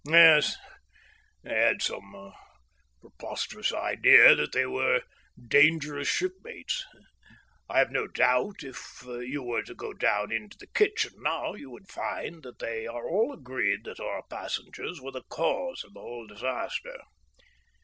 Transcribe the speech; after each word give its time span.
"Yes, 0.03 0.57
they 1.43 1.51
had 1.53 1.83
some 1.83 2.33
preposterous 3.01 3.71
idea 3.71 4.33
that 4.33 4.51
they 4.51 4.65
were 4.65 5.03
dangerous 5.47 6.07
shipmates. 6.07 6.83
I 7.69 7.77
have 7.77 7.91
no 7.91 8.07
doubt 8.07 8.63
if 8.63 9.03
you 9.05 9.43
were 9.43 9.61
to 9.61 9.75
go 9.75 9.93
down 9.93 10.31
into 10.31 10.57
the 10.57 10.65
kitchen 10.65 11.13
now 11.17 11.53
you 11.53 11.69
would 11.69 11.87
find 11.91 12.41
that 12.41 12.57
they 12.57 12.87
are 12.87 13.07
all 13.07 13.31
agreed 13.31 13.83
that 13.83 13.99
our 13.99 14.23
passengers 14.27 14.99
were 14.99 15.11
the 15.11 15.23
cause 15.29 15.83
of 15.83 15.93
the 15.93 15.99
whole 16.01 16.25
disaster." 16.25 16.97